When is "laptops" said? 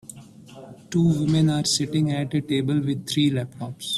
3.29-3.89